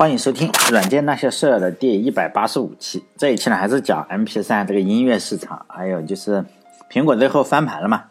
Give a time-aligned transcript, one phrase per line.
[0.00, 3.04] 欢迎收听《软件那些事儿》的第一百八十五期。
[3.18, 6.42] 这一期呢，还是讲 MP3 这个音乐市场，还有就是
[6.90, 8.04] 苹果最后翻盘了嘛？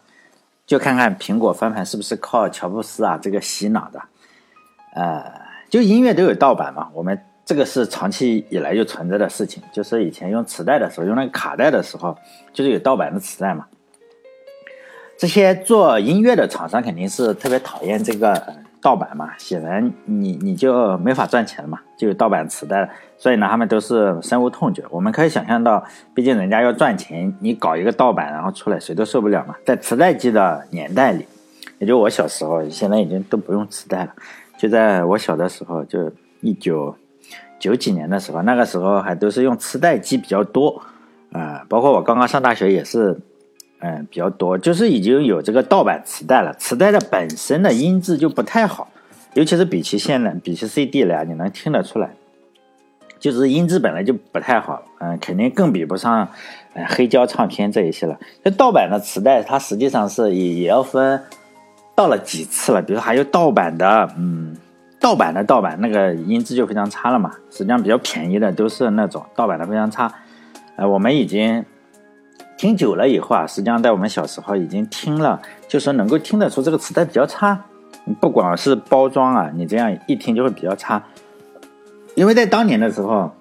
[0.64, 4.00] 就看看苹果翻盘是不是靠乔布斯啊这个洗脑的。
[4.94, 5.32] 呃，
[5.68, 9.60] 就音乐都有盗版嘛，我们这个是长期以来就存在的事情。
[9.72, 12.16] 就是以前用磁带的时候，用那个卡带的时候，
[12.52, 13.66] 就是有盗版的磁带嘛。
[15.18, 18.40] 这些做音乐的厂商肯定是特别讨厌这个。
[18.82, 22.88] 盗版嘛，显然你你就没法赚钱了嘛，就有盗版磁带，
[23.18, 24.82] 所以呢，他们都是深恶痛绝。
[24.90, 25.84] 我们可以想象到，
[26.14, 29.54] 毕竟人家要赚钱，你搞一个盗版，然后出来谁都受不了嘛。
[29.66, 31.26] 在磁带机的年代里，
[31.78, 34.14] 也就我小时候，现在已经都不用磁带了。
[34.56, 36.10] 就在我小的时候，就
[36.40, 36.94] 一九
[37.58, 40.82] 九几年的时候，那个时候还都是用磁带机比较多
[41.32, 43.18] 啊，包括我刚刚上大学也是。
[43.82, 46.52] 嗯，比较多，就是已经有这个盗版磁带了。
[46.58, 48.88] 磁带的本身的音质就不太好，
[49.32, 52.10] 尤其是比起现在，比起 CD 来，你能听得出来，
[53.18, 54.82] 就是音质本来就不太好。
[54.98, 56.28] 嗯，肯定更比不上，
[56.74, 58.18] 嗯，黑胶唱片这一些了。
[58.44, 61.22] 这盗版的磁带，它实际上是也也要分
[61.94, 62.82] 到了几次了。
[62.82, 64.54] 比如说还有盗版的，嗯，
[65.00, 67.32] 盗版的盗版那个音质就非常差了嘛。
[67.50, 70.12] 实际上比较便宜的都是那种盗版的非常差。
[70.76, 71.64] 呃，我们已经。
[72.60, 77.58] 听久了以后啊，实际上在我们小时候已经听了，就说能够听得出这个磁带比较差。
[78.20, 81.02] 不管是包装啊，你这样一听就会比较差。
[82.14, 83.32] 因为在当年的时候，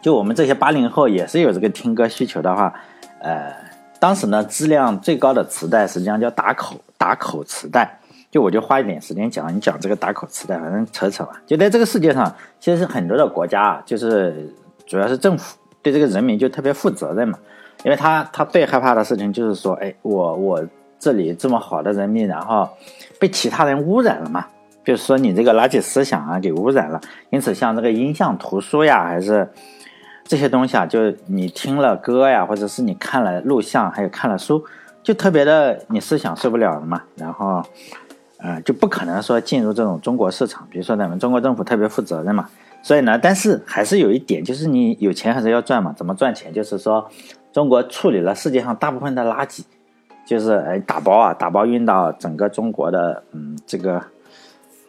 [0.00, 2.72] 就我们这些八零后也是有这个听歌需求的话，
[3.18, 3.52] 呃，
[3.98, 7.98] 当时呢质量最高的磁带实际上叫打口打口磁带。
[8.30, 11.42] 就我就花一点时间讲一讲这个打口磁带，反正扯扯吧。
[11.44, 14.54] 就在这个世界上，其实很多的国家啊，就是
[14.86, 17.36] 主要是政府对这个人民就特别负责任嘛。
[17.86, 20.60] 因为他他最害怕的事情就是说，哎，我我
[20.98, 22.68] 这里这么好的人民，然后
[23.20, 24.44] 被其他人污染了嘛？
[24.82, 27.00] 比如说你这个垃圾思想啊，给污染了。
[27.30, 29.48] 因此，像这个音像图书呀，还是
[30.24, 34.64] 这些东西啊，就你听了歌呀，或者是你看了录像，还有看了书，
[35.04, 37.00] 就特别的你思想受不了了嘛。
[37.14, 37.62] 然后，
[38.38, 40.66] 呃，就不可能说进入这种中国市场。
[40.68, 42.48] 比如说咱们中国政府特别负责任嘛。
[42.86, 45.92] 所以呢，但是还是有一点，就是你有钱还是要赚嘛。
[45.96, 46.52] 怎么赚钱？
[46.52, 47.10] 就是说。
[47.52, 49.62] 中国处理了世界上大部分的垃圾，
[50.26, 53.98] 就是哎打包啊，打包运到整个中国的嗯这个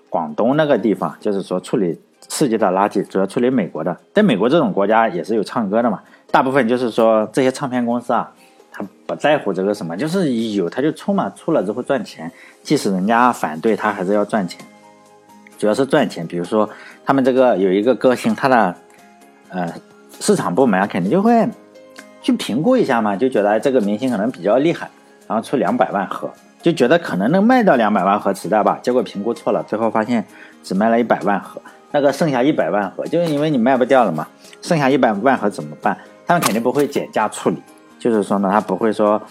[0.09, 1.97] 广东那个地方，就是说处理
[2.28, 3.96] 世界的垃圾，主要处理美国的。
[4.13, 8.30] 在美国这种国家也是有唱歌的嘛，大部分就是说这些唱片公司啊，
[8.69, 12.30] 他不在乎这个什么，就是有他就出嘛，出了之后赚钱，
[12.62, 14.59] 即使人家反对他还是要赚钱，
[15.57, 16.25] 主要是赚钱。
[16.28, 16.69] 比如说
[17.06, 18.75] 他们这个有一个歌星，他的
[19.50, 19.73] 呃
[20.19, 21.47] 市场部门啊，肯定就会。
[22.19, 24.90] 去评估一下嘛，就觉得这个明星可能比较厉害，
[25.28, 26.29] 然后出两百万盒，
[26.62, 28.78] 就觉得可能能卖到两百万盒磁带吧。
[28.81, 30.25] 结果评估错了，最后发现
[30.62, 34.28] 只卖了一百万盒，那个剩下一百万盒，就是因为你卖不掉了嘛。
[34.62, 35.97] 剩下一百万盒怎么办？
[36.25, 37.63] 他们肯定不会减价处理，
[37.97, 39.22] 就是说呢，他不会说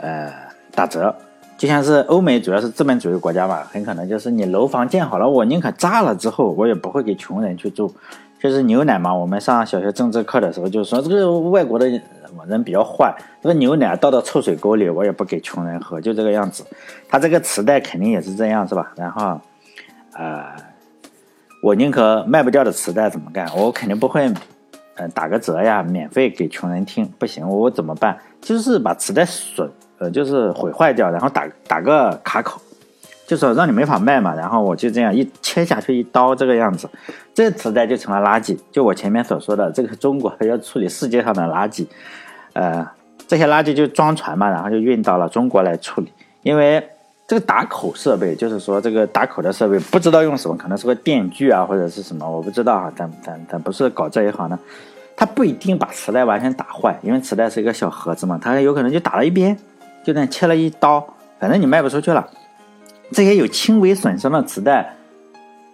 [0.00, 0.32] 呃
[0.74, 1.14] 打折。
[1.56, 7.94] 就像是欧美主要是资本主义国家嘛，很可能就是你楼房建好了，我宁可炸了之后，我也不会给穷人去住。
[8.38, 12.00] 就是牛奶嘛，我们上小学政治课的时候就说这个外国的。
[12.48, 13.12] 人比较坏，
[13.42, 16.64] 这个牛奶倒到臭水沟里，我也不给穷人喝，就这个样子。
[17.08, 18.92] 他这个磁带肯定也是这样，是吧？
[18.94, 19.40] 然后，
[20.12, 20.44] 呃，
[21.62, 23.48] 我宁可卖不掉的磁带怎么干？
[23.56, 24.30] 我肯定不会，
[24.96, 28.16] 呃，打个折呀，免费给穷人听，不行，我怎么办？
[28.40, 29.68] 就是把磁带损，
[29.98, 32.60] 呃，就是毁坏掉，然后打打个卡口，
[33.26, 34.34] 就是让你没法卖嘛。
[34.34, 36.88] 然后我就这样一切下去一刀，这个样子，
[37.34, 38.58] 这磁带就成了垃圾。
[38.70, 41.86] 就我前面所说的，这个中国要处理世界上的垃圾。
[42.52, 42.86] 呃，
[43.26, 46.12] 这些垃圾就装船嘛，然后就运到了中国来处理。
[46.42, 46.86] 因为
[47.26, 52.92] 这个打口设备，就是说这个打口的设备不知道用什么，可能是个电锯啊，或者是什么，我不知道啊。
[52.94, 54.58] 咱咱咱不是搞这一行的，
[55.16, 59.58] 它不一定把磁带完全打坏，因为磁带是一个小盒子嘛，它有可能就打了一边，
[60.06, 61.04] 就那切了一刀，
[61.40, 62.24] 反正你卖不出去了。
[63.10, 64.94] 这些有轻微损伤的磁带，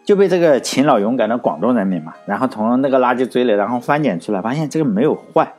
[0.07, 5.53] 就被这个勤劳勇敢的广东人民嘛，然后从那个垃圾堆里，然后翻捡出来，发现这个没有坏。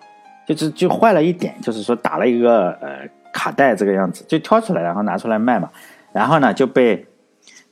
[0.47, 5.69] 就是就坏了一点，就是说打了一个呃卡带这个样子，就挑出来然后拿出来卖嘛，
[6.12, 6.95] 然后呢就被，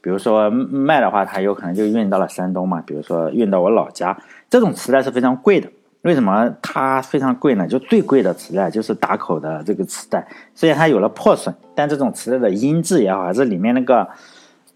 [0.01, 4.15] 比如说卖的话，它有可能就运到了山东嘛，比如说运到我老家，
[4.51, 5.67] 这种磁带是非常贵的。
[6.01, 7.67] 为什么它非常贵呢？
[7.67, 14.07] 就最贵的磁带就是打口的这个磁带，虽然它有了破损，但这种磁带的音质也好，还是里面那个。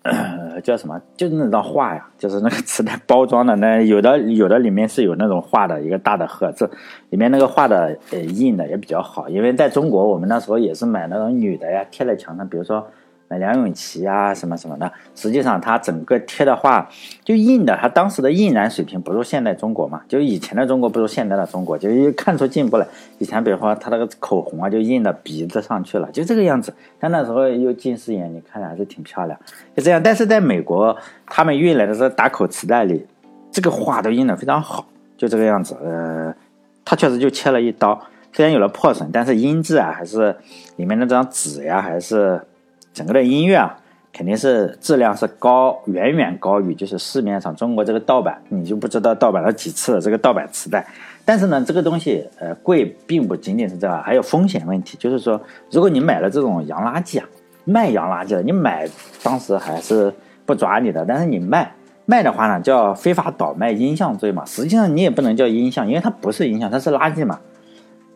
[0.08, 1.02] 呃，叫什么？
[1.18, 6.70] 就是那张画呀，就是那个磁带包装的那有的有的里面是有那种画的一个大的盒子，
[7.10, 9.28] 里面那个画的呃印的也比较好。
[9.28, 12.48] 因为在中国，我们那时候也是买那种女的呀，贴在墙上。
[12.48, 12.88] 比如说
[13.30, 14.92] 梁咏琪啊什么什么的。
[15.16, 16.90] 实际上，它整个贴的画
[17.24, 22.88] 就印的，它当时的印染水平不如现代中国嘛，就以前的中国不如现在的中国，就一看出进步来。
[23.18, 26.74] 以前比如说他那个口红啊，就印到鼻子上去了，就这个样子。
[27.00, 29.40] 但那时候又近视眼，你看着还是挺漂亮，
[29.76, 30.02] 就这样。
[30.02, 30.96] 但是在美国，
[31.26, 33.06] 他们运来的这打口磁带里，
[33.52, 34.86] 这个画都印的非常好，
[35.18, 35.76] 就这个样子。
[35.84, 36.34] 呃，
[36.84, 38.00] 他确实就切了一刀。
[38.34, 40.36] 虽然有了破损，但是音质啊，还是
[40.76, 42.42] 里面那张纸呀，还是
[42.96, 43.78] 整个的音乐啊，
[44.14, 50.88] 肯定是质量是高，远远高于就是市面上中国这个盗版，你就不知道盗版了几次了这个盗版磁带。
[51.26, 57.28] 但是呢，这个东西呃贵，并不仅仅是这个，还有风险问题，就是说，如果你买了这种洋垃圾啊，
[57.66, 58.88] 卖洋垃圾的，你买
[59.22, 60.14] 当时还是
[60.46, 61.76] 不抓你的，但是你卖
[62.06, 64.46] 卖的话呢，叫非法倒卖音像罪嘛。
[64.46, 67.42] 实际上你也不能叫音像，因为它不是音像，它是垃圾嘛。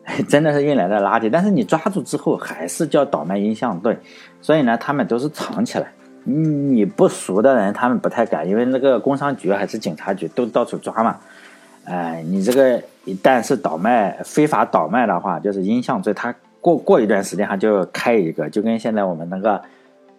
[0.28, 3.96] 真的是运来的垃圾，但是你抓住之后还是叫倒卖音像对，
[4.40, 5.92] 所以呢，他们都是藏起来。
[6.24, 11.16] 你不熟的人，他们不太敢，因为那个工商局还是警察局都到处抓嘛。
[11.84, 16.12] 哎，你这个一旦是倒卖、非法倒卖的话，就是音像罪。
[16.12, 19.54] 他过过一段时间，他就开一个，就跟现在我们那个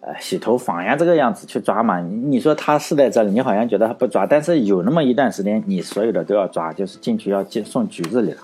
[0.00, 2.00] 呃洗头房呀这个样子去抓嘛。
[2.00, 8.38] 你你说他是在这里，你好像觉得他不抓，但是有那么一段时间，你所有的都要抓，就是进去要进送局子里了。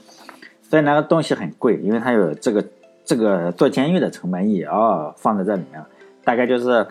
[0.69, 2.63] 所以那个东西很贵，因为它有这个
[3.03, 5.83] 这个做监狱的成本也要放在这里面，
[6.23, 6.87] 大概就是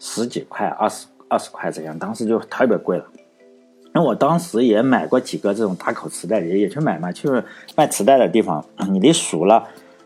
[0.00, 3.04] 十几块、二十二十块这样，当时就特别贵了。
[3.92, 7.28] 那我当时也买过几个这种打口磁带，也也去买嘛，去
[7.76, 9.64] 卖磁带的地方， 你得数了，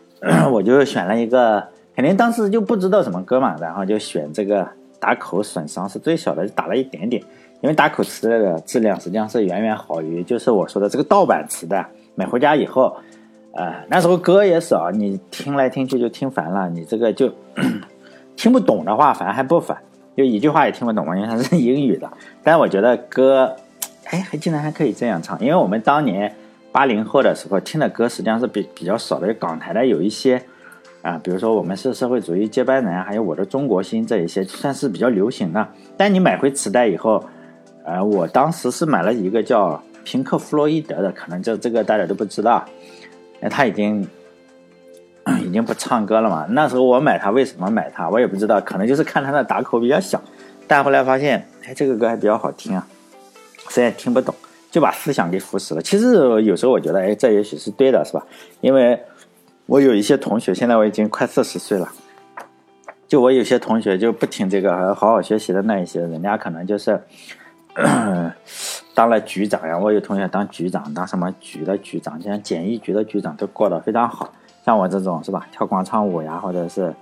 [0.53, 4.67] 我就选了一个，肯定当时就不知道什么歌嘛，然后就选这个
[4.99, 7.19] 打口损伤是最小的，就打了一点点，
[7.61, 12.95] 因为打口磁带的质量实际上是远远好于就是我说的这个盗版磁带，买回家以后。
[13.55, 16.69] 呃，那时候歌也少，你听来听去就听烦了。
[16.69, 17.31] 你这个就
[18.35, 19.77] 听不懂的话，反而还不烦，
[20.15, 22.09] 就一句话也听不懂嘛，因为它是英语的。
[22.43, 23.55] 但我觉得歌，
[24.07, 25.39] 哎，还竟然还可以这样唱。
[25.39, 26.35] 因为我们当年
[26.73, 30.43] 八零后的时候听的歌实际上是比比较少的，港台的有一些
[31.01, 35.65] 啊，比如说我们是社会主义接班人，还有我的中国心这一些，算是比较流行的。
[35.95, 37.23] 但你买回磁带以后，
[37.85, 42.65] 呃，我当时是买了一个叫平克·弗洛伊德的，可能就这个大家都不知道。
[43.49, 44.07] 他已经
[45.43, 46.45] 已经不唱歌了嘛？
[46.49, 48.09] 那时候我买它，为什么买它？
[48.09, 50.21] 我也不知道，可能就是看它的打口比较小。
[50.67, 52.87] 但后来发现，哎，这个歌还比较好听啊。
[53.69, 54.33] 虽然听不懂，
[54.71, 55.81] 就把思想给腐蚀了。
[55.81, 58.25] 其实有时候我觉得，哎，这也许是对的，是吧？
[58.61, 58.99] 因为
[59.65, 61.91] 我有一些同学，现在我已经快四十岁了，
[63.07, 67.01] 就我有些同学就不听这个，好好学习的那一些，人家可能就是。
[68.95, 74.31] 当了局长呀，我有同学当局长，当什么局的局长，像检疫局的局长都过得非常好。
[74.65, 76.93] 像我这种是吧，跳广场舞呀，或者是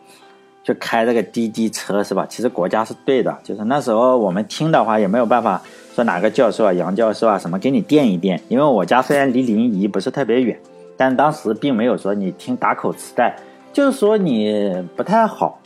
[0.64, 2.26] 去开这个滴滴车是吧？
[2.28, 5.62] 其实国家是对的，就是那时候我们听的话也没有办法
[5.94, 10.60] 说哪个教授啊、杨教授啊什么给你垫一垫，因为我家虽然离临沂不是特别远，
[10.98, 13.36] 但当时并没有说你听打口磁带，
[13.72, 15.60] 就是说你不太好。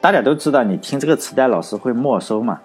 [0.00, 2.60] 大家都知道，你听这个磁带老师会没收嘛。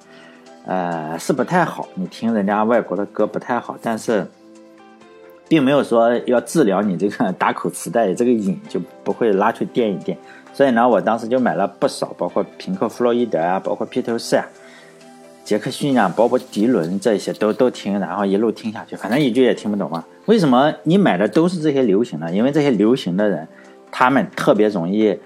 [0.65, 4.27] 呃，是不太好，你听人家外国的歌不太好，但是，
[5.49, 10.17] 并没有说要治疗你这个打口磁带这个瘾就不会拉去垫一垫。
[10.53, 14.45] 所以呢，我当时就买了不少，包括平克·弗洛伊德啊，包括披头士啊，
[15.43, 20.05] 杰克逊啊，鲍勃·迪伦这些都都听，然后一路听下去，反正一句也听不懂啊。
[20.27, 22.29] 为什么你买的都是这些流行的？
[22.31, 23.47] 因为这些流行的人，
[23.91, 25.17] 他们特别容易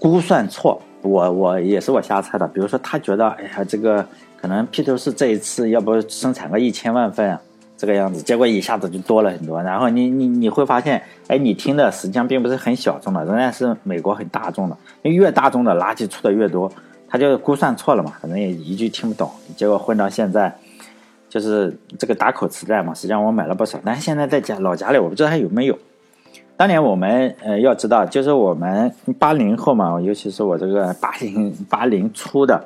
[0.00, 0.82] 估算错。
[1.02, 4.04] 我我也是我瞎猜的，比如说他觉得，哎呀，这个。
[4.40, 7.40] 可能披头士这一次要不生产个一千万份啊，
[7.76, 9.60] 这个样子，结果一下子就多了很多。
[9.62, 14.76] 然后你你你会发现，哎，你听的实际上并不是很小众的，仍然是美国很大众的。
[15.02, 16.70] 因为越大众的垃圾出的越多，
[17.08, 19.28] 他就估算错了嘛，可能也一句听不懂。
[19.56, 20.56] 结果混到现在，
[21.28, 25.76] 就是这个打口磁带嘛，实际上我买了不少，但是现在在家老家里我不知道还有没有。
[26.56, 32.64] 当年我们呃要知道，就是我们八零后嘛，尤其是我这个八零八零初的。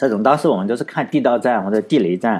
[0.00, 2.32] 这种当时我们都是看地道战或者地雷战，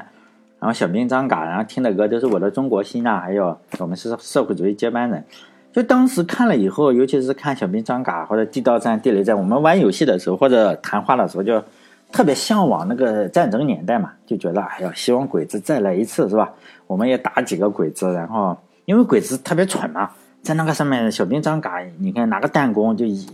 [0.58, 5.22] 然后小兵张嘎，然后听的歌都是我的中国心啊，还有我们是社会主义接班人。
[5.70, 11.62] 就当时看了以后，尤其是看小兵张嘎或者地道战、地雷战，我们玩游戏的时候或者谈话的时候，就
[12.10, 16.50] 特别向往那个战争年代嘛，就觉得哎呀，希望鬼子再来一次是吧？
[16.86, 23.26] 我们也打几个鬼子，然后因为鬼子特别蠢嘛，在那个上面小兵张嘎，你看拿个弹弓就一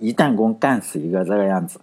[0.00, 1.78] 一弹弓干死一个这个样子。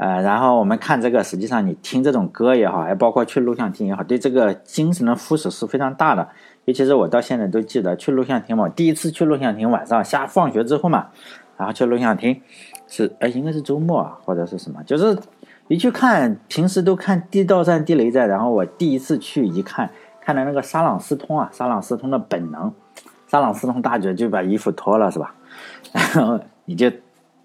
[0.00, 6.26] 呃，然后我们看这个，实际上你听这种歌也好，还包括去录像厅也好，对这个精神的腐蚀是非常大的。
[6.64, 11.08] 尤其是我到现在都记得去录像厅嘛，第一次去录像厅，晚上下放学之后嘛，
[11.58, 12.40] 然后去录像厅，
[12.88, 14.82] 是哎，应该是周末啊，或者是什么？
[14.84, 15.14] 就是
[15.68, 19.90] 一去看，平时都看地道战、地雷战，然后我第一次去一看，
[20.22, 22.72] 看到那个沙朗斯通啊，沙朗斯通的本能，
[23.26, 25.34] 沙朗斯通大姐就把衣服脱了，是吧？
[25.92, 26.90] 然后你就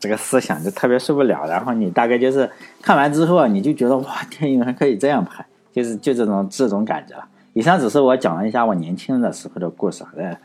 [0.05, 2.47] 这个思想就特别受不了，然后你大概就是
[2.79, 5.43] 看完之后啊，你就觉得哇，电影还可以这样拍，
[5.73, 7.25] 就是就这种这种感觉了。
[7.53, 10.37] 以上只是我讲了一下我年轻的时候的故事，呃，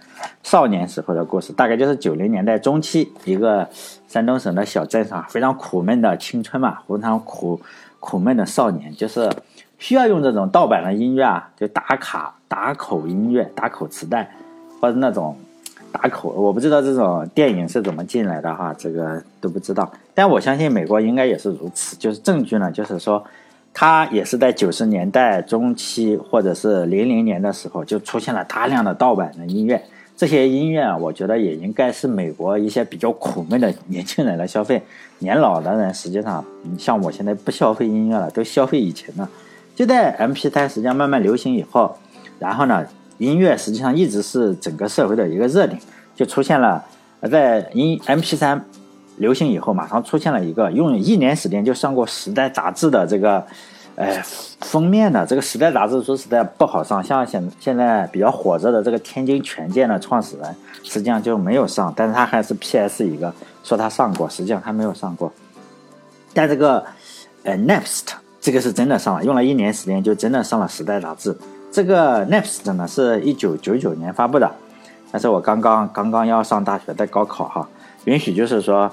[0.42, 3.68] 少年时候的故事，大概就是九零年代中期，一个
[4.08, 7.60] 山东省的小镇上，非常苦闷的青春嘛，非常苦
[7.98, 9.30] 苦闷的少年，就是
[9.78, 14.30] 需要用这种盗版的音乐啊，就打卡打口音乐、打口磁带，
[14.80, 15.36] 或者那种
[15.92, 23.24] 打口，我不知道这种电影是怎么进来的哈，这个都不知道，但我相信美国应该也是如此，就是证据呢，就是说。
[23.72, 29.80] 它也是在九十年代中期或者是零零年的时候，就出现了大量的盗版的音乐。
[30.16, 34.82] 这些音乐啊，我觉得也应该是美国一些比较苦闷的年轻人来消费。
[35.20, 36.44] 年老的人实际上，
[36.76, 39.26] 像我现在不消费音乐了，都消费以前的。
[39.76, 41.96] 就在 MP3 实际上慢慢流行以后，
[42.40, 42.84] 然后呢，
[43.20, 45.80] 音乐实际上一直是整个社会的一个热点，
[46.16, 46.84] 就出现了
[47.30, 48.60] 在音 MP3。
[49.16, 53.46] 流行以后，马上出现了一个用一年时间就上过《时代》杂志的这个，
[53.94, 54.24] 哎，
[54.60, 57.04] 封面的这个《时代》杂志，说实在不好上。
[57.04, 63.30] 像现现在比较火热的这个天津权健的创始人，实际上就没有上，但是他还是 PS 一个
[63.62, 65.30] 说他上过，实际上他没有上过。
[66.32, 66.82] 但这个，
[67.42, 68.04] 呃，Next
[68.40, 71.36] 这个是真的上了，用了一年时间就真的上了《时代》杂志。
[71.70, 74.50] 这个 Next 呢是一九九九年发布的，
[75.10, 77.68] 但是我刚刚刚刚要上大学，在高考哈，
[78.04, 78.90] 允许就是说。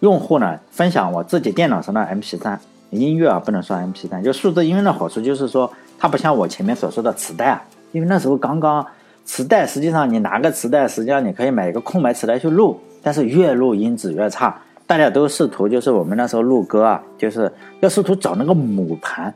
[0.00, 2.56] 用户呢分享我自己电脑上的 MP3
[2.90, 5.68] 音乐啊，不能算 MP3，就数字音乐的好处就是说，
[5.98, 8.86] 它不像我前面所说的磁带啊，因为那时候刚刚
[9.24, 14.56] 磁带，实际上你拿个磁带，实际上你可以买一个空白磁带去录，但是越录音质越差。
[14.86, 19.34] 大家都试图就是我们那时候录歌啊，就是要试图找那个母盘，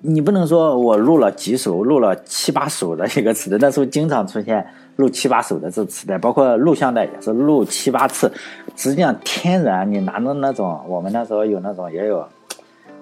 [0.00, 4.66] 你不能说我录了几首，录了七八首的一个磁带，那时候经常出现。
[4.96, 8.32] 录七八首的这磁带，包括录像带也是录七八次。
[8.76, 12.26] 实际上，天然你拿着那种，我们那时候有那种也有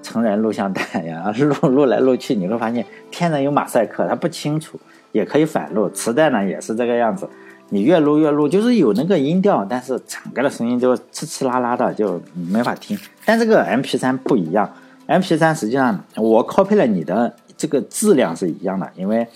[0.03, 4.77] 成人录像带呀， 录录来录去，你会发现天然有马赛克，它不清楚，
[5.13, 5.89] 也可以反录。
[5.91, 7.29] 磁带呢也是这个样子，
[7.69, 12.99] 你越录越录，就是有那个音调，但是整个的声音就呲呲啦啦的，就没法听。
[13.25, 14.69] 但这个 M P 三不一样
[15.07, 19.27] ，M P 三实际上我 copy 了你的这个质量是一样的，因为。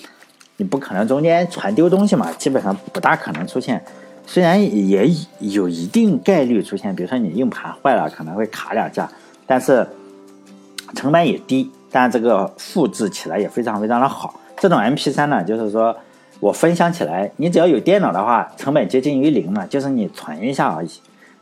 [0.60, 3.80] 你不可能中间传丢东西嘛，基本上不大可能出现。
[4.26, 5.08] 虽然也
[5.38, 9.08] 有一定概率出现，比如说你硬盘坏了可能会卡两下，
[9.46, 9.86] 但是
[10.96, 14.40] 成本也低，但这个复制起来也非常非常的好。
[14.58, 15.96] 这种 MP3 呢，就是说
[16.40, 20.90] 我分享起来，你只要有电脑的话，成本接近于零嘛，就是你存一下而已。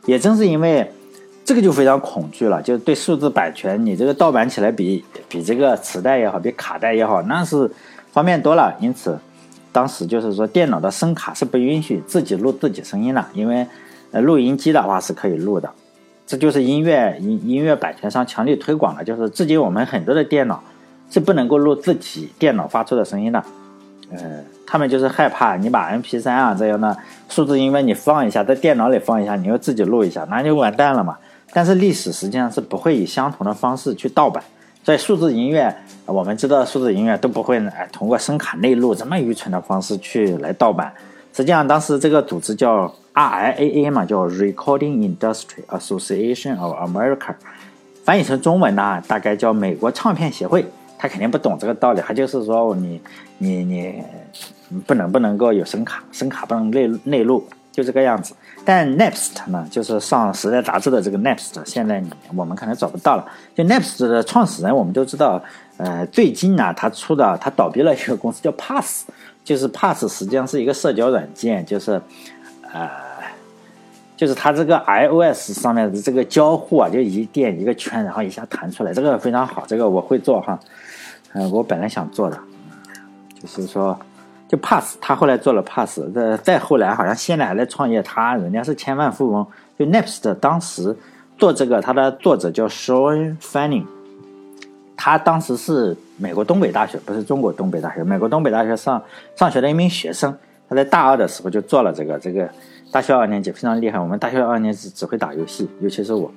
[0.05, 0.91] 也正是因为
[1.47, 7.71] 这个就非常恐惧了，就是对数字版权，你这个盗版起来比比这个磁带也好，比卡带也好，那是。
[8.11, 9.15] 方便多了，因此，
[9.71, 13.67] 当时就是说电脑的声卡是不允许自己录自己声音的，因为，
[14.11, 15.69] 呃，录音机的话是可以录的。
[16.25, 20.63] 这就是音乐音音乐版权商强力推广的，就是至今我们很多的电脑
[21.11, 23.43] 是不能够录自己电脑发出的声音的。
[24.09, 26.97] 呃，他们就是害怕你把 MP3 啊这样的
[27.29, 31.15] 数字音乐你放一下，在电脑里放一下，你又自己录一下，那就完蛋了嘛。
[31.53, 34.43] 但是历史实际上是不会以相同的方式去盗版。
[34.83, 35.75] 在数字音乐，
[36.05, 40.93] 我们知道数字音乐都不会哎通过声卡内录这么愚蠢的方式去来盗版。
[41.33, 47.35] 实际上，当时这个组织叫 RIAA 嘛，叫 Recording Industry Association of America，
[48.03, 50.65] 翻译成中文呢，大概叫美国唱片协会。
[50.97, 53.01] 他肯定不懂这个道理，他就是说你
[53.37, 54.01] 你你
[54.87, 57.47] 不能不能够有声卡，声卡不能内内录。
[57.71, 58.33] 就这个样子，
[58.69, 62.03] 但 nexte 呢，就是上《时代》杂志的这个 nexte 现在
[62.35, 63.25] 我们可能找不到了。
[63.55, 65.41] 就 nexte 的创始人，我们都知道，
[65.77, 69.05] 呃，最近呢，他出的他倒闭了一个公司叫 Pass，
[69.41, 72.01] 就是 Pass 实际上是一个社交软件，就是
[72.73, 72.89] 呃，
[74.17, 80.59] 就是它这个 iOS 上面的这个交互啊，就一点一个圈，然后一下弹出来，这个非常好，这个我会做哈，
[81.31, 82.37] 嗯，我本来想做的，
[83.41, 83.97] 就是说。
[84.47, 89.45] 就 Pass，他后来做了 Pass，再再后来好像现在还在创业，他人家是千万富翁。
[89.77, 90.95] 就 Next 当时
[91.37, 93.85] 做这个，他的作者叫 Sean Fanning，
[94.95, 99.03] 他当时是美国东北大学，不是中国东北大学，美国东北大学上
[99.35, 100.33] 上学的一名学生。
[100.69, 102.49] 他在大二的时候就做了这个，这个
[102.91, 103.99] 大学二年级非常厉害。
[103.99, 106.31] 我们大学二年级只会打游戏，尤其是我。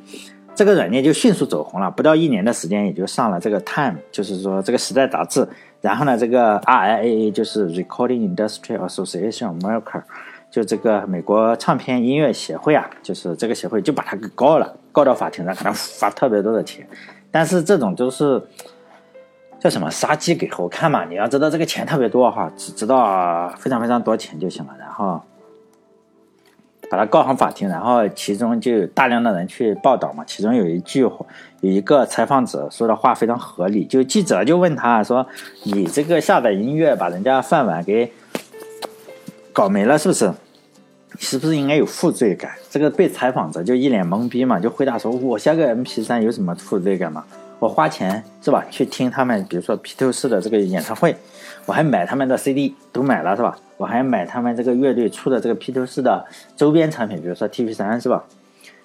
[0.60, 5.48] 这个软件就迅速走红了，不到一年的时间也就上了这个 Time，就是说这个时代杂志。
[5.80, 10.02] 然后呢，这个 RIAA 就是 Recording Industry Association America，
[10.50, 16.86] 就这个美国唱片音乐协会啊，就是这个协会就把他给告了，告到法庭上，可能罚特别多的钱。
[17.30, 18.42] 但是这种都是
[19.58, 21.06] 叫什么杀鸡给猴看嘛？
[21.06, 25.22] 你要知道这个钱特别多哈，只知道非常非常多钱就行了，然后。
[26.90, 30.24] 把他告上法庭，然后其中就有大量的人去报道嘛。
[30.26, 31.02] 其中有一句，
[31.60, 35.24] 有一个采访者说的话非常合理，就记者就问他说
[35.62, 38.12] ：“你这个下载音乐把人家饭碗给
[39.52, 40.32] 搞没了，是不是？
[41.18, 47.24] 是不是应该有负罪感？”这个被采访者就一脸懵逼嘛，就回答说：“我下个 MP3 有什么负罪感嘛？
[47.60, 48.64] 我花钱是吧？
[48.70, 51.14] 去听他们，比如说披头士的这个演唱会，
[51.66, 56.22] 我还买他们的 CD，都买了是吧？”我还买他们这个乐队出的这个披头士的
[56.54, 58.22] 周边产品，比如说 T P 三，是吧？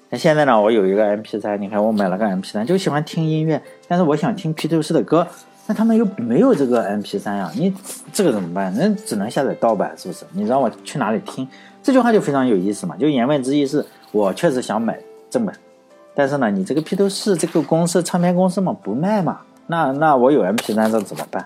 [0.10, 5.28] 那现在呢，我有一个 M P 三，你看我买了个 M P 三，就喜欢听音乐，但是我想听披头士的歌，
[5.68, 7.74] 那他们又没有这个 M P 三呀，你
[8.14, 8.74] 这个怎么办？
[8.78, 10.24] 那只能下载盗版，是不是？
[10.32, 11.46] 你让我去哪里听？
[11.84, 14.98] 这句话就非常有意思嘛，就言外之意是我确实想买
[15.30, 15.54] 正版，
[16.16, 21.46] 但是呢，你这个披头士这个公司唱片公司嘛不卖嘛，那那我有 M P 三这怎么办？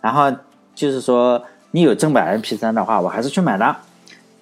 [0.00, 0.30] 然后
[0.74, 1.42] 就是说。
[1.70, 3.76] 你有正版 MP3 的话，我还是去买的。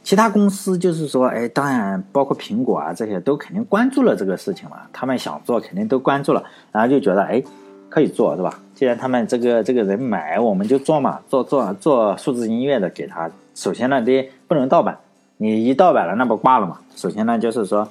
[0.04, 7.42] 其他公司就是说，哎，当然包括苹果啊这些都肯定关注了这个事情了，他们想做肯定都关注了，然后就觉得，哎，
[7.88, 8.60] 可以做是吧？
[8.76, 13.28] 既然他们这个这个人买，我们就做嘛，做做做数字音乐的给他。
[13.56, 14.96] 首先呢，得不能盗版，
[15.38, 16.78] 你一盗版了，那不挂了嘛？
[16.94, 17.88] 首先呢，就是说，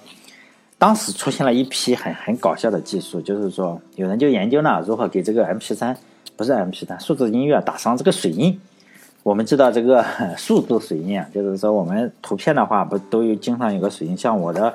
[0.78, 5.96] 当时出现了一批很很搞笑的技术，就是说有人就研究呢，如何给这个 MP3
[6.36, 8.60] 不是 MP3 数字音乐打上这个水印。
[9.24, 10.06] 我们知道这个
[10.38, 14.16] 数字水印啊，就是说我们图片的话，不都有经常有个水印？
[14.16, 14.74] 像我的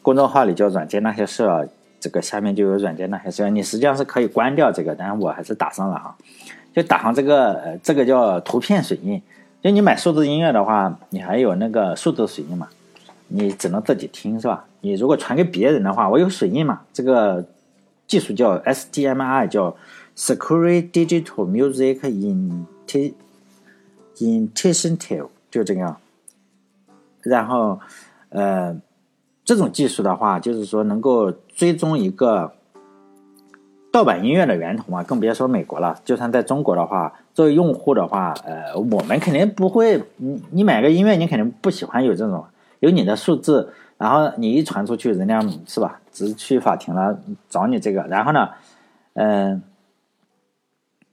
[0.00, 1.68] 公众号里叫“软件那些事儿”，
[2.00, 3.50] 这个下面就有“软件那些事儿”。
[3.50, 6.16] 你实际上是可以关掉这个，但是我还是打上了哈，
[6.74, 9.20] 就打上这个，这个叫图片水印。
[9.62, 12.68] 就你买数字音乐的话，你还有那个数字水印嘛？
[13.32, 14.64] 你只能自己听是吧？
[14.80, 16.82] 你如果传给别人的话，我有水印嘛？
[16.92, 17.44] 这个
[18.06, 19.76] 技术叫 SDMI，叫
[20.16, 23.14] Secure Digital Music Int。
[24.18, 25.96] Intensive 就这样，
[27.22, 27.80] 然后，
[28.28, 28.76] 呃，
[29.42, 32.52] 这种技术的话，就是说能够追踪一个
[33.90, 35.98] 盗版音乐的源头嘛，更别说美国了。
[36.04, 42.44] 就算在中国的话，作为用户的话，呃，我们肯定不会，你你买个音乐，你肯定不喜欢有这种
[42.82, 47.18] 有你的数字，然后你一传出去，人家是吧，直去法庭了
[47.48, 48.50] 找你这个，然后呢，
[49.14, 49.62] 嗯。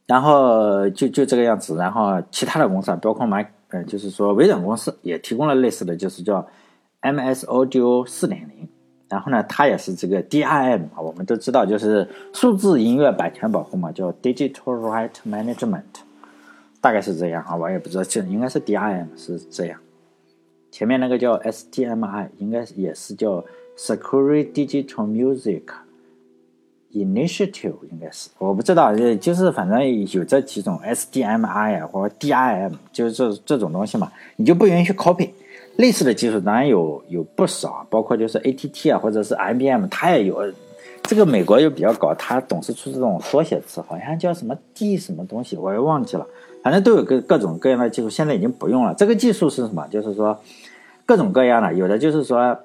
[0.08, 6.48] 然后就就这个样子，然后其他的公司啊，包括买，呃，就是说微软公司也提供了类似的就是叫
[7.04, 8.68] MS Audio 四点零，
[9.08, 15.84] 然后呢，它也是这个 DRM 啊，我们都知道就是数字音乐版权保护嘛，叫 Digital Right Management，
[16.82, 19.80] 大概是这样啊，我也不知道，这应该是 DRM 是这样，
[20.72, 23.44] 前面那个叫 SDMI，应该也是叫
[23.78, 25.64] Secure Digital Music。
[26.92, 35.30] Initiative 应该是我不知道，就是反正有这几种 SDMI 啊或者 DRM，就是这这种东西嘛，你就不允许 copy。
[35.76, 40.52] 类似的技术当然有有不少，包括就是 ATT 啊或者是 IBM，它也有。
[41.04, 46.26] 这个美国又比较搞，它总是出这种缩写词，好像叫什么 D 什么东西，我也忘记了。
[46.64, 48.94] 反正都有各各种各样的技术，现在已经不用了。
[48.94, 49.88] 这个技术是什么？
[49.90, 50.40] 就是说
[51.06, 52.58] 各种各样的，有的就是说。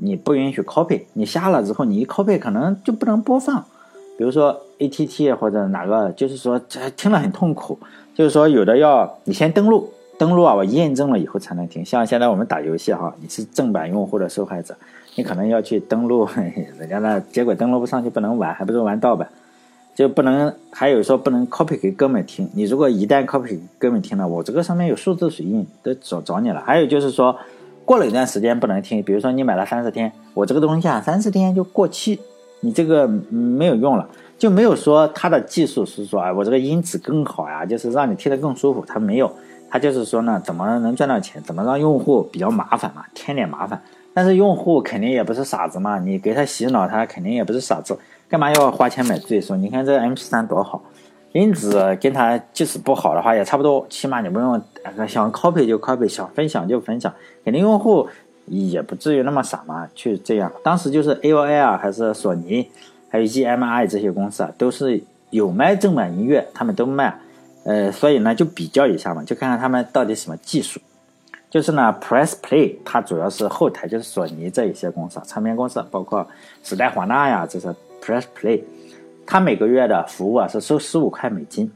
[0.00, 3.64] 你不允许 copy，你下了之后，你一 copy 可能就不能播放。
[4.16, 6.56] 比如说 ATT 或者哪个，就是说
[6.96, 7.76] 听了很痛苦。
[8.14, 11.84] 就是说有的要你先登录，登录啊，我验证了以后才能听。
[11.84, 14.76] 像现在我们打游戏哈，你是正版用户的受害者，
[15.18, 16.28] 你可能要去登录，
[16.78, 19.28] 人家那结果登录不上就不能玩，还不如玩盗版，
[19.94, 20.54] 就不能。
[20.70, 26.62] 还有说不能 copy 给哥们听，你如果一旦 copy 给哥们听了，我这个上面有数字水印，都找找你了。
[26.64, 27.36] 还有就是说。
[27.84, 32.20] 过了一段时间不能听，比如说你买了三十天，我这个东西啊三十天就过期，
[32.60, 39.32] 你这个没有用了，就没有说它的技术是说，哎，我这个音质更好呀，就是让你听得更舒服，它没有，
[39.70, 43.80] 它就是说呢，怎么能赚到钱，怎么让用户比较麻烦嘛，添点麻烦。
[44.14, 47.96] 但是用户肯定也不是傻子嘛，你给他洗脑，他肯定也不是傻子，
[48.28, 49.56] 干嘛要花钱买罪受？
[49.56, 50.82] 你看这 MP3 多好。
[51.32, 54.60] 因此，跟他即使不好的话也差不多，起码你不用
[55.06, 57.12] 想 copy 就 copy，想分享就分享，
[57.44, 58.08] 肯定用户
[58.46, 60.50] 也不至于那么傻嘛，去这样。
[60.64, 62.66] 当时就是 AOL 啊，还是索尼，
[63.10, 67.20] 还有 EMI 这些公司啊，都是有卖正版音乐，他们都卖，
[67.64, 70.80] 呃，所以呢就比较一下嘛，就看看他们到底什么技术。
[71.50, 76.26] 就是呢，Press Play 它主要是后台，就是索尼这一些公司，唱片公司，包括
[76.62, 78.62] 时代华纳呀，这是 Press Play。
[79.26, 81.70] 它每个月的服务啊是收十五块美金，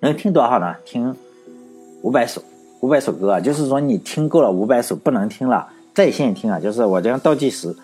[0.00, 0.74] 能听多少呢？
[0.84, 1.14] 听
[2.02, 2.42] 五百首，
[2.80, 7.74] 五百首歌啊，就是说你听够了五百首不能听了，在线听啊，就是我这样倒计时，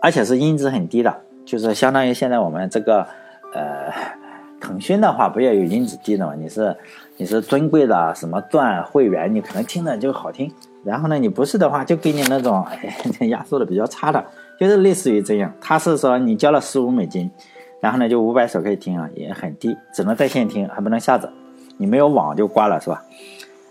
[0.00, 3.06] 而且是音质很低的，就是相当于现在我们这个
[3.52, 3.92] 呃，
[4.60, 6.34] 腾讯的话不也有音质低的吗？
[6.36, 6.76] 你是
[7.16, 10.52] 你是尊贵的什么钻会员，你可能听着就好听，
[10.84, 12.94] 然后呢，你不是的话就给你那种哎
[13.28, 14.24] 压缩的比较差的，
[14.60, 15.52] 就是类似于这样。
[15.60, 17.30] 他是说你交了十五美金，
[17.80, 21.28] 然后呢就五百首可以听啊，也很低，只能在线听，还不能下载，
[21.78, 23.02] 你没有网就挂了是吧？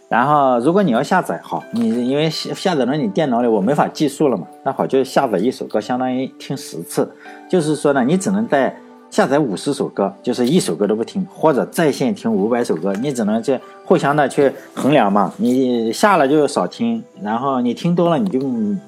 [0.08, 4.46] 然后，如果你要下载，好，你因为下下载到你电脑里，我没法计数了嘛。
[4.64, 7.12] 那好，就下载一首歌，相当于听十次，
[7.50, 8.78] 就是说呢，你只能在
[9.10, 15.34] 下载五十首歌，就是一首歌都不听，或者在线听五百首歌，你只能去互相的去衡量嘛。
[15.38, 18.40] 你下了就少听，然后你听多了你就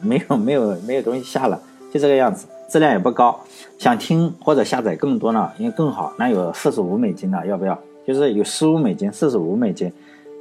[0.01, 1.59] 没有没有没有东西下了，
[1.93, 3.39] 就这个样子，质量也不高。
[3.77, 7.77] 想听或者下载更多呢，因为更好，那有四十五美金的，要不要？
[8.05, 9.91] 就是有十五美金、四十五美金。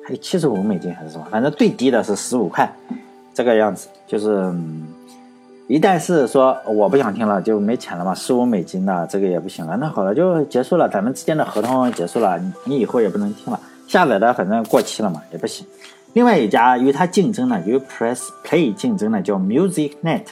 [0.04, 1.26] 还有七十五美金还是什么？
[1.32, 2.72] 反正最低的是十五块，
[3.34, 3.88] 这个样子。
[4.06, 4.54] 就是，
[5.68, 9.76] 一旦是说我不想听了，就没钱了嘛，十五美金的这个也不行了。
[9.78, 13.58] 那好了，就结束了，咱们之间的合同结束了，你以后也不能听了。
[13.88, 15.66] 下载的反正过期了嘛，也不行。
[16.12, 20.22] 另外一家与它竞争呢，与 Press Play 竞争呢，叫 MusicNet，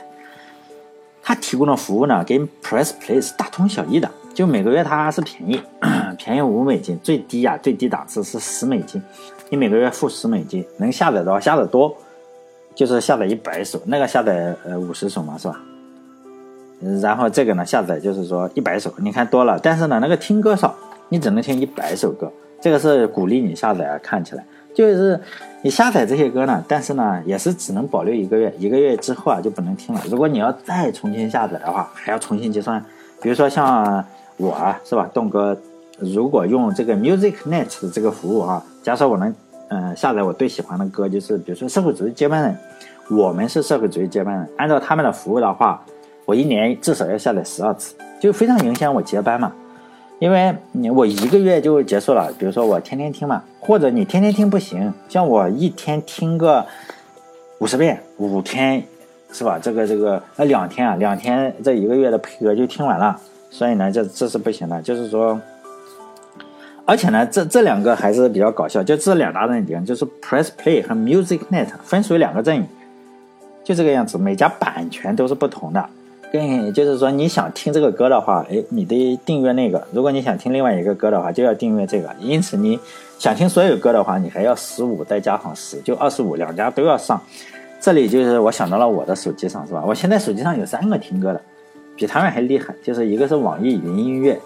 [1.20, 5.60] 它提供的服务呢，跟 Press Play 是大同小异的，就每个月它是便宜，
[6.16, 9.02] 便宜五美金，最低呀，最低档次是十美金。
[9.50, 11.94] 你每个月付十美金，能下载到下载多，
[12.74, 15.60] 就是下载一百首，那个下载呃五十首嘛，是吧？
[17.00, 20.74] 然后这个呢下载就是说一百首，你看多了，但是呢那个听歌少，
[21.08, 23.98] 你只能听一百首歌，这个是鼓励你下载啊。
[24.02, 25.18] 看起来就是
[25.62, 30.00] 你下载这些歌呢，但是呢也是只能保留一个月，一个月之后啊就不能听了。
[30.10, 32.84] 如果你要再重新下载的话，还要重新计算。
[33.22, 34.04] 比如说像
[34.36, 35.56] 我啊，是吧，栋哥。
[36.00, 39.32] 如果用这个 MusicNet 的这个服务啊，假设我能，
[39.68, 42.56] 嗯，下载我最喜欢的歌，就是比如说社会主义接班人，
[43.10, 44.48] 我们是社会主义接班人。
[44.56, 45.82] 按照他们的服务的话，
[46.26, 49.52] 我一年至少要下载十二次，就非常影响我接班嘛。
[50.20, 56.64] 因为你我一个月就结束了，比如说我天天听嘛，或者你天天听不行，像我一天听个
[57.58, 58.82] 五十遍，五天
[59.32, 59.58] 是吧？
[59.60, 63.18] 这个这个那两天啊，两天这一个月的配额就听完了，
[63.50, 65.40] 所以呢，这这是不行的，就是说。
[66.86, 72.66] 而且呢，这这两个还是比较搞笑，就这两大阵营，就是 Press Play 和 MusicNet 分属于两个阵营，
[73.64, 74.18] 就这个样子。
[74.18, 75.88] 每家版权都是不同的，
[76.30, 82.14] 跟就是说你想听这个歌的话，哎，你得订阅那个；如果你想听另外一个歌的话，就要订阅这个。
[82.20, 82.78] 因此，你
[83.18, 87.18] 想听所有歌的话，你还要十五再加上十，就二十五，两家都要上。
[87.80, 89.82] 这里就是我想到了我的手机上是吧？
[89.86, 91.40] 我现在手机上有三个听歌的，
[91.96, 94.38] 比他们还厉害，就是一个是网易云音乐。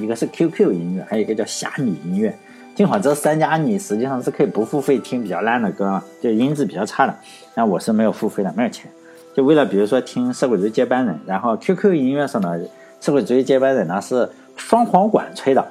[0.00, 2.36] 一个是 QQ 音乐，还有一个叫虾米音乐。
[2.74, 7.14] 幸好这三家你实际上是可以不付费听比较烂的歌，就音质比较差的。
[7.54, 8.90] 那我是没有付费的，没有钱。
[9.34, 12.58] 就为了比如说听社会主义接班人，然后 QQ 音乐上呢，
[13.00, 15.62] 社会主义接班人呢是双簧管吹的，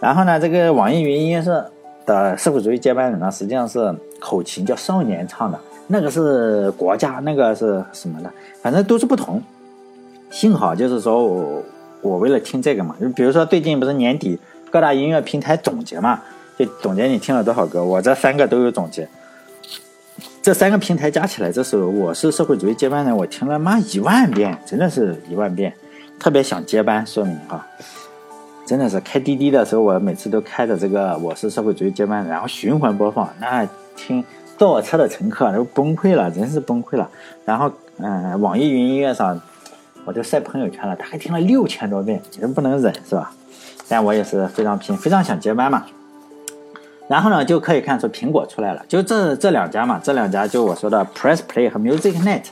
[0.00, 1.64] 然后呢这个网易云音乐是
[2.06, 8.30] 的社会主义接班人呢实际上是口琴叫少年唱的，那个是国家，那个是什么的，
[8.62, 9.42] 反正都是不同。
[10.30, 11.62] 幸好就是说我。
[12.04, 14.38] 我为了听这个嘛，就比如说最近不是年底
[14.70, 16.20] 各大音乐平台总结嘛，
[16.58, 19.08] 就总结你听了多少歌，我这三个都有总结。
[20.42, 25.72] 这三个平台加起来，这是我是社会主义接班人，我听了妈一万遍，真的是一万遍，
[26.20, 27.66] 特别想接班，说明哈，
[28.66, 34.22] 真的是开滴滴的时候，我每次都开着这个我是社会主义接班人，然后循环播放，那听
[34.58, 37.08] 坐我车的乘客都崩溃了，真是崩溃了。
[37.46, 39.40] 然后嗯，网易云音乐上。
[40.04, 43.32] 我就晒朋友圈了，大概听了六千多遍，真不能忍，是吧？
[43.88, 45.84] 但我也是非常拼，非常想接班嘛。
[47.06, 52.44] 然后呢，就可以看出苹果出来了，就这这两家嘛，这两家就我说的 Press Play 和 MusicNet，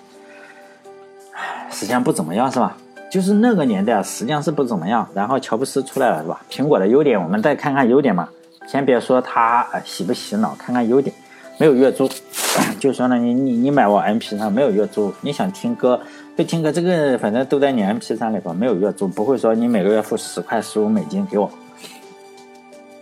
[1.33, 2.77] 唉 实际上不怎么样，是吧？
[3.11, 5.09] 就是那个年代实际上是不怎么样。
[5.15, 6.41] 然后乔布斯出来了，是吧？
[6.51, 8.29] 苹果的优点，我们再看看优点嘛。
[8.67, 11.15] 先别说它洗不洗脑，看看优点，
[11.59, 12.09] 没有月租，
[12.79, 15.99] 就说呢，你你你买我 MP 上没有月租，你想听歌。
[16.35, 21.51] 就听歌，这个反正都在你 MP3 里边，没有月租，不会说你每个月付十块十五美金给我。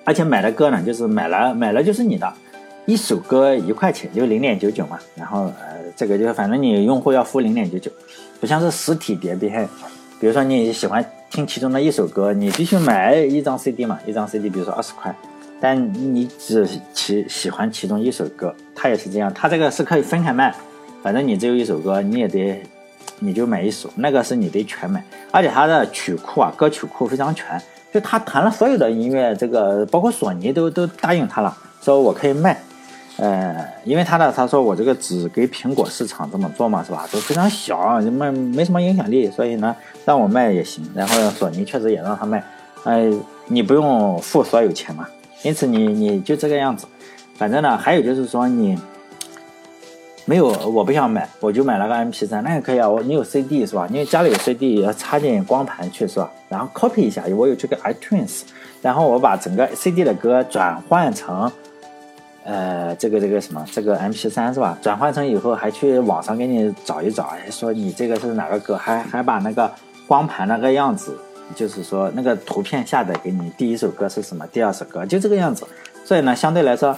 [0.04, 2.32] 而且买的歌呢，就是买了买了就是你的，
[2.86, 4.98] 一首歌一块钱，就零点九九嘛。
[5.14, 7.88] 然后呃，这个就反正你用户要付零点九九，
[8.40, 9.68] 不像是实体碟片。
[10.18, 15.14] 比如说你喜欢听其中的一首歌，你必须买一张 CD 嘛，一张 CD 比如说二十块，
[15.60, 20.52] 但你只其喜欢其中一首歌，它也是这样，它这个是可以分开卖，
[21.00, 22.60] 反正你只有一首歌，你也得。
[23.20, 27.60] 你就买一首，那个是你得全买，而且它的曲库啊，歌曲库非常全，
[27.92, 32.60] 就他谈了所有的音乐，这个包括索尼都都答应他了，说我可以卖，
[33.16, 37.06] 呃，因为他呢，他说我这个只给苹果市场这么做嘛，是吧？
[37.12, 40.84] 都非常小，没没什么影响力，所以呢，让我卖也行。
[40.94, 42.42] 然后索尼确实也让他卖，
[42.84, 43.10] 呃，
[43.46, 45.06] 你不用付所有钱嘛，
[45.42, 46.86] 因此你你就这个样子。
[47.36, 48.78] 反正呢，还有就是说你
[50.30, 52.88] 没有，我不想买，我就买了个 MP3，那也可以啊。
[52.88, 53.88] 我你有 CD 是吧？
[53.90, 56.30] 你家里有 CD，要插进光盘去是吧？
[56.48, 58.42] 然后 copy 一下，我有这个 iTunes，
[58.80, 61.50] 然后我把整个 CD 的歌转换成。
[62.44, 64.78] 呃，这个这个什么，这个 M P 三是吧？
[64.80, 69.68] 转换成以后还去网上给你找一找，哎，说你这个是哪个歌，还还把那个
[70.06, 71.18] 光盘那个样子，
[71.56, 75.66] 就是说那个图片下载给你，第一首歌是什么，第二首歌就这个样子。
[76.04, 76.96] 所以呢，相对来说，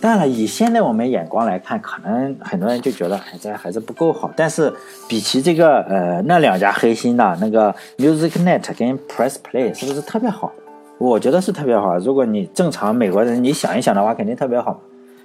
[0.00, 4.30] 当然了，以现在我们眼光来看，可能很多人就觉得哎，这还是不够好。
[4.36, 4.72] 但是
[5.08, 10.52] 比起这个呃那两家黑心的那个 MusicNet 跟 Press Play，是不是特别好？
[10.98, 11.98] 我觉得是特别好。
[11.98, 14.80] 如果你正常美国人，你想一想的话，肯定特别好。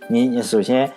[0.08, 0.90] 你你首先，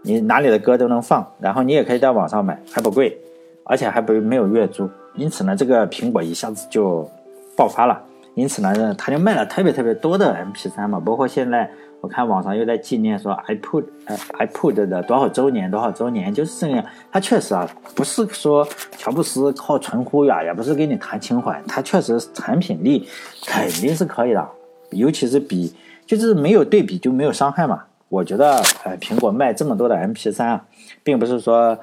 [0.00, 3.18] 你哪里的歌都能放，然后你也可以在网上买，还不贵，
[3.64, 4.88] 而且还不没有月租。
[5.16, 7.06] 因此呢，这个苹果一下子就
[7.54, 8.02] 爆发了。
[8.34, 11.70] 因此呢，它就卖了特别特别多的 MP3 嘛，包括现在。
[12.00, 16.82] 我看网上又在纪念说 iPod，呃，iPod 的多少周年，多少周年，就是这样。
[17.12, 23.06] 他确实啊，不是说乔布斯靠纯忽悠啊，也不是跟你谈情怀，他确实产品力
[23.46, 24.48] 肯定是可以的，
[24.92, 25.74] 尤其是比
[26.06, 27.84] 就是没有对比就没有伤害嘛。
[28.08, 30.64] 我觉得，呃，苹果卖这么多的 MP3 啊，
[31.02, 31.78] 并不是说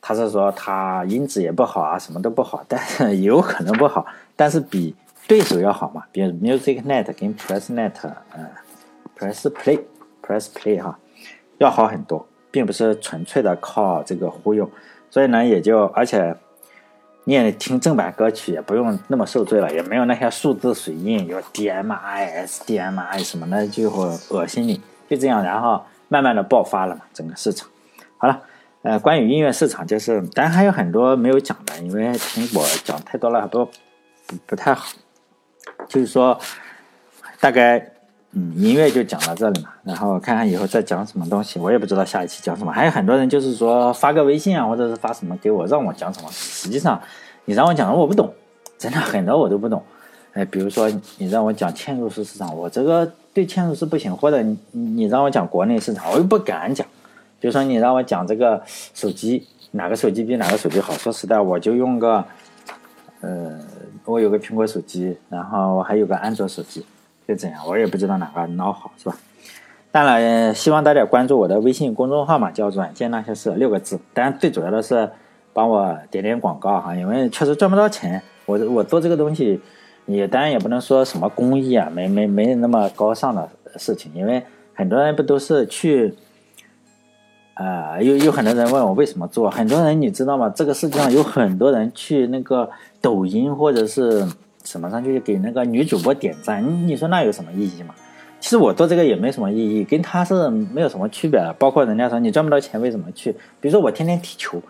[0.00, 4.94] 他是说他音质也不好啊，什么都不好，但是 有可能不好，但是比
[5.26, 7.92] 对手要好嘛，比如 MusicNet 跟 PressNet，
[8.34, 8.46] 嗯。
[9.18, 10.98] Press Play，Press Play 哈，
[11.58, 14.70] 要好很多，并不是纯粹的靠这个忽悠，
[15.10, 16.36] 所以呢，也就而且
[17.24, 27.68] 你也听正版歌曲也不用那么受罪了，也没有那些数字水印，有 DMI、SDMI 什么的，就会恶心你，就这样，然后慢慢的爆发了嘛，整个市场。
[28.18, 28.42] 好了，
[28.82, 34.94] 呃，关于音乐市场就是，咱还有很多没有讲的，因为苹果讲太多了，不不不太好，
[35.88, 36.38] 就是说
[37.40, 37.92] 大概。
[38.32, 42.70] 嗯，音乐就讲到这里嘛，然后看看以后再讲什么东西，我也不知道下一期讲什么。
[42.70, 46.28] 还有很多人就是说发个微信啊，或者是发什么给我，让我讲什么。
[46.30, 47.00] 实际上，
[47.46, 48.30] 你让我讲的我不懂，
[48.78, 49.82] 真的很多我都不懂。
[50.34, 56.86] 哎，比如说你让我讲嵌入式市场，我这个对嵌入式不行；或者你你让我讲国内市场，我又不敢讲。
[57.40, 60.92] 比如说你让我讲这个手机，哪个手机比哪个手机好？
[60.92, 62.22] 说实在，我就用个，
[63.22, 63.58] 呃，
[64.04, 66.84] 我有个苹果手机，然后我还有个安卓手机。
[67.28, 69.14] 就这样，我也不知道哪个孬好，是吧？
[69.90, 74.00] 当然，希望大家关注我的微信公众号嘛，叫“软件那些事”六个字。
[74.14, 75.10] 当然，最主要的是
[75.52, 78.22] 帮我点点广告哈，因为确实赚不到钱。
[78.46, 79.60] 我我做这个东西，
[80.06, 84.10] 也当然也不能说什么公益啊，没没没那么高尚的事情。
[84.14, 86.14] 因为很多人不都是去，
[87.52, 90.48] 啊，有有很多人问我为什么做，很多人你知道吗？
[90.48, 92.70] 这个世界上有很多人去那个
[93.02, 94.26] 抖音或者是。
[94.64, 96.62] 什么上去给那个女主播点赞？
[96.62, 97.94] 你你说那有什么意义吗？
[98.40, 101.52] 其实我做这个也没什么意义，跟他是没有什么区别的。
[101.58, 103.32] 包括人家说你赚不到钱，为什么去？
[103.60, 104.62] 比如说我天天踢球，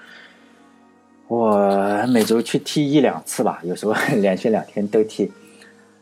[1.27, 5.31] 我每周去踢一两次吧，有时候 连续两天都踢。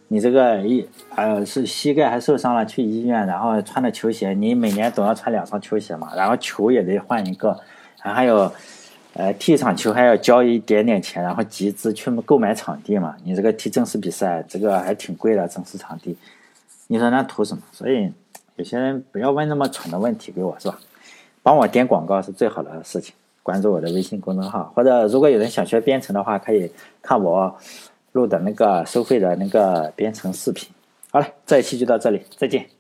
[0.09, 7.59] 你这个一呃是膝盖还受伤了，去医院，然后穿的球鞋，你每年总要穿两双球鞋嘛，然后球也得换一个，
[7.99, 8.53] 还有。
[9.19, 13.17] 呃，踢一场球还要交一点点钱，然后集资去购买场地嘛。
[13.25, 16.17] 你这个踢正式比赛，这个还挺贵的，正式场地。
[16.89, 17.63] 你说那图什么？
[17.73, 18.13] 所以
[18.57, 20.79] 有些人不要问那么蠢的问题给我，是吧？
[21.43, 23.15] 帮我点广告是最好的事情。
[23.43, 27.57] 关注我的微信公众号，或者如果有人想学编程的话，可以看我
[28.13, 30.69] 录的那个收费的那个编程视频。
[31.11, 32.76] 好了，这一期就到这里，再见。